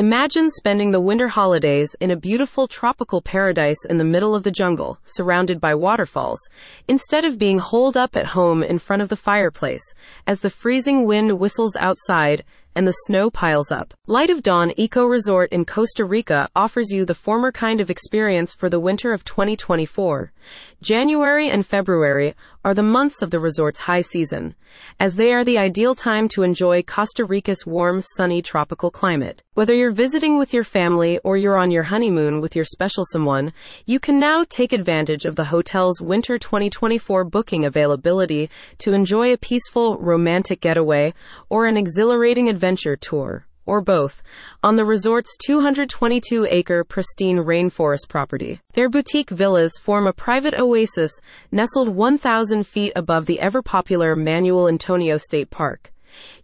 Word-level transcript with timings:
Imagine 0.00 0.50
spending 0.50 0.92
the 0.92 1.00
winter 1.00 1.28
holidays 1.28 1.94
in 2.00 2.10
a 2.10 2.16
beautiful 2.16 2.66
tropical 2.66 3.20
paradise 3.20 3.84
in 3.84 3.98
the 3.98 4.02
middle 4.02 4.34
of 4.34 4.44
the 4.44 4.50
jungle, 4.50 4.98
surrounded 5.04 5.60
by 5.60 5.74
waterfalls, 5.74 6.40
instead 6.88 7.26
of 7.26 7.38
being 7.38 7.58
holed 7.58 7.98
up 7.98 8.16
at 8.16 8.28
home 8.28 8.62
in 8.62 8.78
front 8.78 9.02
of 9.02 9.10
the 9.10 9.14
fireplace, 9.14 9.82
as 10.26 10.40
the 10.40 10.48
freezing 10.48 11.04
wind 11.04 11.38
whistles 11.38 11.76
outside 11.76 12.44
and 12.74 12.86
the 12.86 12.92
snow 12.92 13.30
piles 13.30 13.70
up. 13.70 13.94
Light 14.06 14.30
of 14.30 14.42
Dawn 14.42 14.72
Eco 14.76 15.04
Resort 15.04 15.52
in 15.52 15.64
Costa 15.64 16.04
Rica 16.04 16.48
offers 16.56 16.90
you 16.90 17.04
the 17.04 17.14
former 17.14 17.52
kind 17.52 17.80
of 17.80 17.90
experience 17.90 18.54
for 18.54 18.68
the 18.68 18.80
winter 18.80 19.12
of 19.12 19.24
2024. 19.24 20.32
January 20.80 21.48
and 21.48 21.66
February 21.66 22.34
are 22.64 22.74
the 22.74 22.82
months 22.82 23.22
of 23.22 23.30
the 23.30 23.40
resort's 23.40 23.80
high 23.80 24.00
season, 24.00 24.54
as 24.98 25.14
they 25.14 25.32
are 25.32 25.44
the 25.44 25.58
ideal 25.58 25.94
time 25.94 26.28
to 26.28 26.42
enjoy 26.42 26.82
Costa 26.82 27.24
Rica's 27.24 27.66
warm, 27.66 28.02
sunny 28.16 28.42
tropical 28.42 28.90
climate. 28.90 29.42
Whether 29.54 29.74
you're 29.74 29.92
visiting 29.92 30.38
with 30.38 30.54
your 30.54 30.64
family 30.64 31.18
or 31.18 31.36
you're 31.36 31.58
on 31.58 31.70
your 31.70 31.84
honeymoon 31.84 32.40
with 32.40 32.56
your 32.56 32.64
special 32.64 33.04
someone, 33.12 33.52
you 33.84 34.00
can 34.00 34.18
now 34.18 34.44
take 34.48 34.72
advantage 34.72 35.24
of 35.24 35.36
the 35.36 35.44
hotel's 35.44 36.00
winter 36.00 36.38
2024 36.38 37.24
booking 37.24 37.64
availability 37.64 38.48
to 38.78 38.92
enjoy 38.92 39.32
a 39.32 39.38
peaceful, 39.38 39.98
romantic 39.98 40.60
getaway 40.60 41.12
or 41.48 41.66
an 41.66 41.76
exhilarating 41.76 42.48
adventure 42.48 42.59
tour 43.00 43.46
or 43.70 43.80
both, 43.80 44.20
on 44.64 44.74
the 44.74 44.84
resort's 44.84 45.36
222 45.46 46.46
acre 46.50 46.82
pristine 46.82 47.36
rainforest 47.36 48.08
property. 48.08 48.60
Their 48.72 48.88
boutique 48.88 49.30
villas 49.30 49.78
form 49.80 50.08
a 50.08 50.12
private 50.12 50.54
oasis 50.54 51.12
nestled 51.52 51.88
1,000 51.88 52.66
feet 52.66 52.92
above 52.96 53.26
the 53.26 53.38
ever 53.38 53.62
popular 53.62 54.16
Manuel 54.16 54.68
Antonio 54.68 55.16
State 55.18 55.50
Park. 55.50 55.92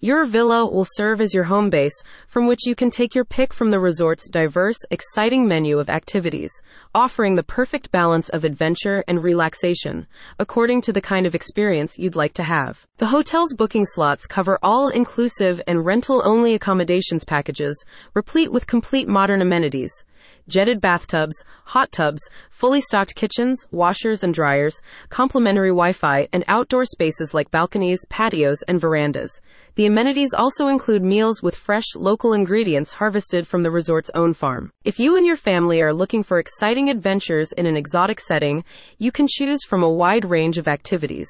Your 0.01 0.27
villa 0.27 0.67
will 0.67 0.87
serve 0.87 1.21
as 1.21 1.35
your 1.35 1.45
home 1.45 1.71
base 1.71 2.03
from 2.27 2.47
which 2.47 2.67
you 2.67 2.75
can 2.75 2.91
take 2.91 3.15
your 3.15 3.25
pick 3.25 3.53
from 3.53 3.71
the 3.71 3.81
resort's 3.81 4.29
diverse, 4.29 4.79
exciting 4.91 5.49
menu 5.49 5.79
of 5.79 5.89
activities, 5.89 6.53
offering 6.95 7.35
the 7.35 7.43
perfect 7.43 7.91
balance 7.91 8.29
of 8.29 8.45
adventure 8.45 9.03
and 9.09 9.23
relaxation, 9.23 10.07
according 10.39 10.81
to 10.83 10.93
the 10.93 11.01
kind 11.01 11.27
of 11.27 11.35
experience 11.35 11.99
you'd 11.99 12.17
like 12.17 12.35
to 12.35 12.45
have. 12.45 12.87
The 12.99 13.07
hotel's 13.07 13.55
booking 13.55 13.87
slots 13.87 14.27
cover 14.27 14.59
all 14.63 14.89
inclusive 14.89 15.61
and 15.67 15.85
rental 15.85 16.23
only 16.25 16.55
accommodations 16.55 17.25
packages, 17.25 17.85
replete 18.15 18.53
with 18.53 18.67
complete 18.67 19.09
modern 19.09 19.43
amenities 19.43 19.93
jetted 20.49 20.81
bathtubs, 20.81 21.45
hot 21.65 21.93
tubs, 21.93 22.23
fully 22.51 22.81
stocked 22.81 23.15
kitchens, 23.15 23.67
washers 23.71 24.23
and 24.23 24.33
dryers, 24.33 24.81
complimentary 25.09 25.71
Wi-Fi, 25.71 26.29
and 26.33 26.45
outdoor 26.49 26.85
spaces 26.85 27.35
like 27.35 27.51
balconies, 27.51 28.05
patios, 28.09 28.63
and 28.69 28.81
verandas. 28.81 29.41
The 29.75 29.87
amenities 29.87 30.33
also 30.33 30.69
include 30.69 31.03
meals 31.03 31.43
with 31.43 31.55
fresh, 31.55 31.95
local 31.95 32.33
ingredients 32.33 32.93
harvested 32.93 33.47
from 33.47 33.63
the 33.63 33.71
resort's 33.71 34.11
own 34.15 34.33
farm. 34.33 34.73
If 34.85 34.99
you 34.99 35.17
and 35.17 35.27
your 35.27 35.37
family 35.37 35.83
are 35.83 35.93
looking 35.93 36.23
for 36.23 36.39
exciting 36.39 36.89
adventures 36.89 37.53
in 37.53 37.67
an 37.67 37.77
exotic 37.77 38.21
setting, 38.21 38.65
you 38.99 39.13
can 39.13 39.27
choose 39.29 39.65
from 39.65 39.83
a 39.83 39.91
wide 39.91 40.25
range 40.25 40.59
of 40.59 40.69
activities. 40.69 41.29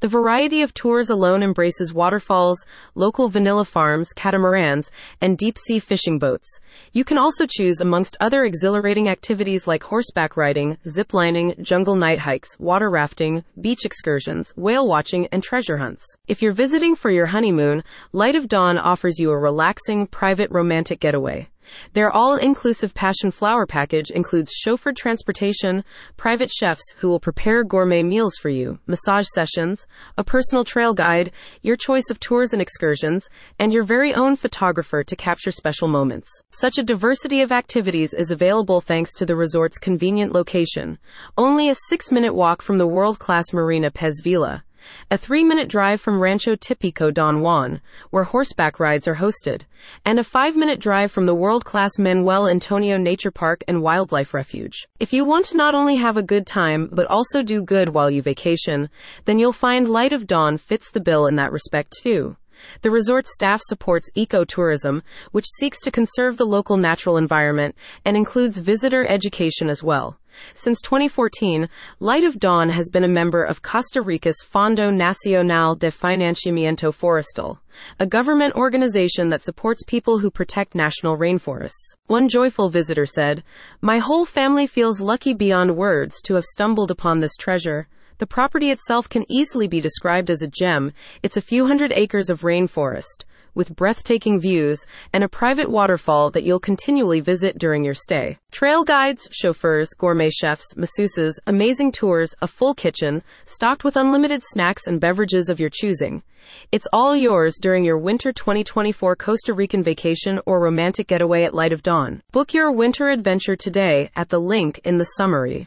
The 0.00 0.08
variety 0.08 0.60
of 0.60 0.74
tours 0.74 1.08
alone 1.08 1.42
embraces 1.42 1.94
waterfalls, 1.94 2.66
local 2.94 3.30
vanilla 3.30 3.64
farms, 3.64 4.12
catamarans, 4.12 4.90
and 5.22 5.38
deep 5.38 5.56
sea 5.56 5.78
fishing 5.78 6.18
boats. 6.18 6.60
You 6.92 7.02
can 7.02 7.16
also 7.16 7.46
choose 7.48 7.80
amongst 7.80 8.14
other 8.20 8.44
exhilarating 8.44 9.08
activities 9.08 9.66
like 9.66 9.84
horseback 9.84 10.36
riding, 10.36 10.76
zip 10.86 11.14
lining, 11.14 11.54
jungle 11.62 11.96
night 11.96 12.18
hikes, 12.18 12.58
water 12.58 12.90
rafting, 12.90 13.42
beach 13.58 13.86
excursions, 13.86 14.52
whale 14.54 14.86
watching, 14.86 15.28
and 15.32 15.42
treasure 15.42 15.78
hunts. 15.78 16.04
If 16.28 16.42
you're 16.42 16.52
visiting 16.52 16.94
for 16.94 17.10
your 17.10 17.26
honeymoon, 17.26 17.82
Light 18.12 18.36
of 18.36 18.48
Dawn 18.48 18.76
offers 18.76 19.18
you 19.18 19.30
a 19.30 19.38
relaxing, 19.38 20.08
private 20.08 20.50
romantic 20.50 21.00
getaway. 21.00 21.48
Their 21.92 22.10
all 22.10 22.36
inclusive 22.36 22.94
passion 22.94 23.30
flower 23.30 23.66
package 23.66 24.10
includes 24.10 24.52
chauffeured 24.64 24.96
transportation, 24.96 25.84
private 26.16 26.50
chefs 26.50 26.94
who 26.98 27.08
will 27.08 27.20
prepare 27.20 27.64
gourmet 27.64 28.02
meals 28.02 28.36
for 28.36 28.48
you, 28.48 28.78
massage 28.86 29.26
sessions, 29.34 29.86
a 30.16 30.24
personal 30.24 30.64
trail 30.64 30.94
guide, 30.94 31.32
your 31.62 31.76
choice 31.76 32.10
of 32.10 32.20
tours 32.20 32.52
and 32.52 32.62
excursions, 32.62 33.28
and 33.58 33.72
your 33.72 33.84
very 33.84 34.14
own 34.14 34.36
photographer 34.36 35.02
to 35.02 35.16
capture 35.16 35.50
special 35.50 35.88
moments. 35.88 36.28
Such 36.50 36.78
a 36.78 36.82
diversity 36.82 37.40
of 37.40 37.52
activities 37.52 38.14
is 38.14 38.30
available 38.30 38.80
thanks 38.80 39.12
to 39.14 39.26
the 39.26 39.36
resort's 39.36 39.78
convenient 39.78 40.32
location, 40.32 40.98
only 41.36 41.68
a 41.68 41.76
six 41.88 42.10
minute 42.10 42.34
walk 42.34 42.62
from 42.62 42.78
the 42.78 42.86
world 42.86 43.18
class 43.18 43.52
Marina 43.52 43.90
Pez 43.90 44.22
Vela 44.22 44.62
a 45.10 45.18
three 45.18 45.44
minute 45.44 45.68
drive 45.68 46.00
from 46.00 46.20
Rancho 46.20 46.56
Tipico 46.56 47.12
Don 47.12 47.40
Juan, 47.40 47.80
where 48.10 48.24
horseback 48.24 48.80
rides 48.80 49.06
are 49.06 49.16
hosted, 49.16 49.62
and 50.04 50.18
a 50.18 50.24
five 50.24 50.56
minute 50.56 50.80
drive 50.80 51.10
from 51.10 51.26
the 51.26 51.34
world 51.34 51.64
class 51.64 51.98
Manuel 51.98 52.48
Antonio 52.48 52.96
Nature 52.96 53.30
Park 53.30 53.62
and 53.66 53.82
Wildlife 53.82 54.34
Refuge. 54.34 54.86
If 55.00 55.12
you 55.12 55.24
want 55.24 55.46
to 55.46 55.56
not 55.56 55.74
only 55.74 55.96
have 55.96 56.16
a 56.16 56.22
good 56.22 56.46
time, 56.46 56.88
but 56.92 57.06
also 57.06 57.42
do 57.42 57.62
good 57.62 57.90
while 57.90 58.10
you 58.10 58.22
vacation, 58.22 58.88
then 59.24 59.38
you'll 59.38 59.52
find 59.52 59.88
Light 59.88 60.12
of 60.12 60.26
Dawn 60.26 60.58
fits 60.58 60.90
the 60.90 61.00
bill 61.00 61.26
in 61.26 61.36
that 61.36 61.52
respect 61.52 61.94
too. 62.02 62.36
The 62.82 62.90
resort 62.90 63.26
staff 63.26 63.60
supports 63.62 64.10
ecotourism, 64.16 65.02
which 65.32 65.46
seeks 65.58 65.80
to 65.80 65.90
conserve 65.90 66.36
the 66.36 66.46
local 66.46 66.76
natural 66.76 67.16
environment 67.16 67.74
and 68.04 68.16
includes 68.16 68.58
visitor 68.58 69.04
education 69.06 69.68
as 69.68 69.82
well. 69.82 70.18
Since 70.54 70.80
2014, 70.82 71.68
Light 72.00 72.24
of 72.24 72.38
Dawn 72.38 72.70
has 72.70 72.88
been 72.90 73.04
a 73.04 73.08
member 73.08 73.42
of 73.42 73.62
Costa 73.62 74.02
Rica's 74.02 74.42
Fondo 74.42 74.90
Nacional 74.94 75.74
de 75.74 75.90
Financiamiento 75.90 76.92
Forestal, 76.92 77.58
a 77.98 78.06
government 78.06 78.54
organization 78.54 79.28
that 79.30 79.42
supports 79.42 79.82
people 79.86 80.18
who 80.18 80.30
protect 80.30 80.74
national 80.74 81.16
rainforests. 81.16 81.94
One 82.06 82.28
joyful 82.28 82.68
visitor 82.68 83.06
said, 83.06 83.44
My 83.80 83.98
whole 83.98 84.24
family 84.24 84.66
feels 84.66 85.00
lucky 85.00 85.34
beyond 85.34 85.76
words 85.76 86.20
to 86.22 86.34
have 86.34 86.44
stumbled 86.44 86.90
upon 86.90 87.20
this 87.20 87.36
treasure. 87.36 87.88
The 88.18 88.26
property 88.26 88.70
itself 88.70 89.08
can 89.08 89.30
easily 89.30 89.68
be 89.68 89.80
described 89.80 90.30
as 90.30 90.42
a 90.42 90.48
gem. 90.48 90.92
It's 91.22 91.36
a 91.36 91.42
few 91.42 91.66
hundred 91.66 91.92
acres 91.92 92.30
of 92.30 92.42
rainforest 92.42 93.24
with 93.56 93.74
breathtaking 93.74 94.38
views 94.38 94.84
and 95.12 95.24
a 95.24 95.28
private 95.28 95.68
waterfall 95.68 96.30
that 96.30 96.44
you'll 96.44 96.60
continually 96.60 97.18
visit 97.18 97.58
during 97.58 97.82
your 97.82 97.94
stay. 97.94 98.38
Trail 98.52 98.84
guides, 98.84 99.26
chauffeurs, 99.32 99.90
gourmet 99.98 100.30
chefs, 100.30 100.74
masseuses, 100.74 101.32
amazing 101.46 101.90
tours, 101.90 102.34
a 102.40 102.46
full 102.46 102.74
kitchen, 102.74 103.22
stocked 103.46 103.82
with 103.82 103.96
unlimited 103.96 104.42
snacks 104.44 104.86
and 104.86 105.00
beverages 105.00 105.48
of 105.48 105.58
your 105.58 105.70
choosing. 105.70 106.22
It's 106.70 106.86
all 106.92 107.16
yours 107.16 107.56
during 107.60 107.84
your 107.84 107.98
winter 107.98 108.32
2024 108.32 109.16
Costa 109.16 109.54
Rican 109.54 109.82
vacation 109.82 110.38
or 110.46 110.60
romantic 110.60 111.08
getaway 111.08 111.44
at 111.44 111.54
Light 111.54 111.72
of 111.72 111.82
Dawn. 111.82 112.22
Book 112.32 112.54
your 112.54 112.70
winter 112.70 113.08
adventure 113.08 113.56
today 113.56 114.10
at 114.14 114.28
the 114.28 114.38
link 114.38 114.80
in 114.84 114.98
the 114.98 115.04
summary. 115.16 115.64